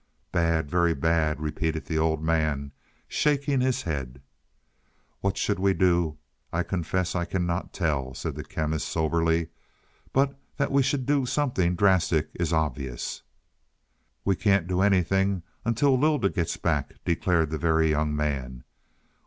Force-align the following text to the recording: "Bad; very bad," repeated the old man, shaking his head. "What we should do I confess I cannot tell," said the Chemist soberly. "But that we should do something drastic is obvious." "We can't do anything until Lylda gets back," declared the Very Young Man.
"Bad; 0.31 0.67
very 0.67 0.95
bad," 0.95 1.39
repeated 1.39 1.85
the 1.85 1.99
old 1.99 2.23
man, 2.23 2.71
shaking 3.07 3.61
his 3.61 3.83
head. 3.83 4.19
"What 5.19 5.35
we 5.35 5.37
should 5.37 5.77
do 5.77 6.17
I 6.51 6.63
confess 6.63 7.13
I 7.13 7.23
cannot 7.25 7.71
tell," 7.71 8.15
said 8.15 8.33
the 8.33 8.43
Chemist 8.43 8.89
soberly. 8.89 9.49
"But 10.11 10.35
that 10.57 10.71
we 10.71 10.81
should 10.81 11.05
do 11.05 11.27
something 11.27 11.75
drastic 11.75 12.31
is 12.33 12.51
obvious." 12.51 13.21
"We 14.25 14.35
can't 14.35 14.65
do 14.65 14.81
anything 14.81 15.43
until 15.65 15.95
Lylda 15.95 16.29
gets 16.31 16.57
back," 16.57 16.95
declared 17.05 17.51
the 17.51 17.59
Very 17.59 17.91
Young 17.91 18.15
Man. 18.15 18.63